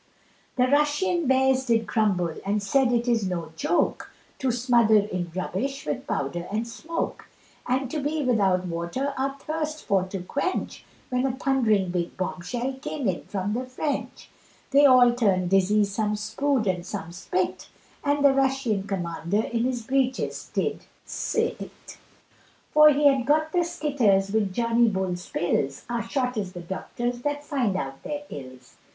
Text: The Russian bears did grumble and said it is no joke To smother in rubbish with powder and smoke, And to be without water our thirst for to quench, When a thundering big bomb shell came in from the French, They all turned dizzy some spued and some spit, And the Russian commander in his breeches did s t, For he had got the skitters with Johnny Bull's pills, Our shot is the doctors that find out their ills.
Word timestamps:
The 0.55 0.65
Russian 0.67 1.27
bears 1.27 1.67
did 1.67 1.85
grumble 1.85 2.33
and 2.43 2.63
said 2.63 2.91
it 2.91 3.07
is 3.07 3.29
no 3.29 3.51
joke 3.55 4.11
To 4.39 4.49
smother 4.51 4.95
in 4.97 5.31
rubbish 5.35 5.85
with 5.85 6.07
powder 6.07 6.47
and 6.51 6.67
smoke, 6.67 7.29
And 7.67 7.87
to 7.91 8.01
be 8.01 8.23
without 8.23 8.65
water 8.65 9.13
our 9.15 9.37
thirst 9.39 9.85
for 9.85 10.01
to 10.05 10.23
quench, 10.23 10.85
When 11.11 11.27
a 11.27 11.33
thundering 11.37 11.91
big 11.91 12.17
bomb 12.17 12.41
shell 12.41 12.73
came 12.81 13.07
in 13.07 13.25
from 13.25 13.53
the 13.53 13.67
French, 13.67 14.31
They 14.71 14.87
all 14.87 15.13
turned 15.13 15.51
dizzy 15.51 15.85
some 15.85 16.15
spued 16.15 16.65
and 16.65 16.83
some 16.83 17.11
spit, 17.11 17.69
And 18.03 18.25
the 18.25 18.33
Russian 18.33 18.87
commander 18.87 19.43
in 19.43 19.65
his 19.65 19.83
breeches 19.83 20.49
did 20.51 20.85
s 21.05 21.31
t, 21.33 21.69
For 22.71 22.89
he 22.89 23.05
had 23.05 23.27
got 23.27 23.51
the 23.51 23.59
skitters 23.63 24.33
with 24.33 24.51
Johnny 24.51 24.89
Bull's 24.89 25.29
pills, 25.29 25.85
Our 25.91 26.01
shot 26.01 26.37
is 26.37 26.53
the 26.53 26.61
doctors 26.61 27.21
that 27.21 27.43
find 27.43 27.75
out 27.75 28.01
their 28.01 28.23
ills. 28.31 28.77